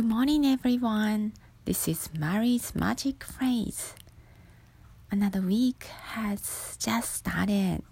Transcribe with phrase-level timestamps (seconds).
[0.00, 1.34] Good morning, everyone.
[1.66, 3.94] This is Mary's magic phrase.
[5.10, 5.84] Another week
[6.16, 7.82] has just started.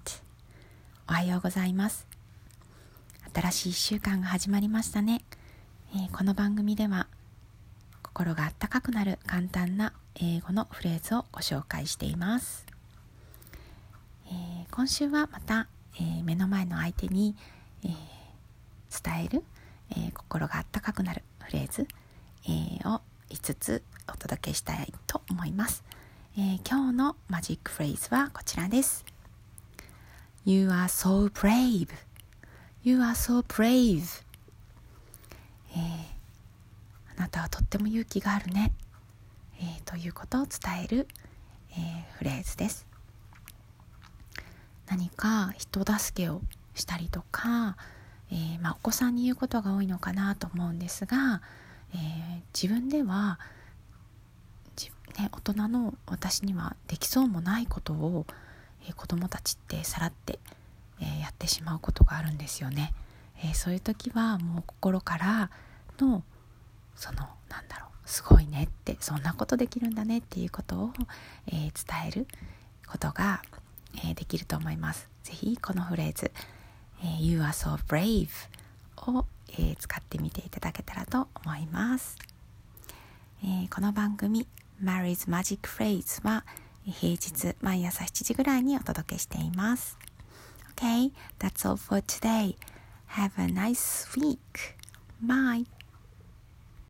[1.06, 2.06] おはようございます。
[3.34, 5.20] 新しい1週間が始まりましたね。
[5.94, 7.08] えー、この番組では
[8.02, 12.64] 心があったかくなる簡単な英語のフレーズをご紹介しています。
[14.28, 17.36] えー、今週はまた、えー、目の前の相手に、
[17.84, 19.44] え伝える、
[19.94, 21.88] え心があったかくなるフレーズ、
[22.44, 25.82] えー、を5つお届けしたいと思います、
[26.36, 29.02] えー、今日のマジックフレーズはこちらです。
[30.44, 31.88] You are so brave.
[32.84, 34.22] You are so brave、
[35.72, 35.78] えー、
[37.16, 38.74] あなたはとっても勇気があるね、
[39.58, 41.08] えー、ということを伝える、
[41.72, 42.86] えー、フレーズです。
[44.86, 46.42] 何か人助けを
[46.74, 47.78] したりとか
[48.30, 51.42] えー、まあ、お子さんに言うことが多いのかなと思うんですが、
[51.94, 53.38] えー、自分では
[55.18, 58.24] ね、大人の私にはできそうもないことを、
[58.86, 60.38] えー、子供たちってさらって、
[61.00, 62.92] えー、やってしまうことがあるんですよね。
[63.42, 65.50] えー、そういう時はもう心から
[65.98, 66.22] の
[66.94, 70.92] そのなんだろうすごいねってそんなことできるんだねっていうことを、
[71.48, 71.72] え伝
[72.06, 72.26] える
[72.86, 73.42] ことが、
[74.04, 75.08] えできると思います。
[75.24, 76.30] 是非このフレーズ
[77.02, 78.28] え You are so brave
[78.96, 79.24] を、
[79.58, 82.16] え、使ってみていただけたらと思います、
[83.44, 84.46] え、この番組
[84.82, 86.44] Mary's Magic Phrase は
[86.84, 89.98] 平日毎朝7時ぐらいにお届けしています
[90.78, 91.10] Okay,
[91.40, 92.54] that's all for today.
[93.16, 94.76] Have a nice week.
[95.20, 95.66] Bye.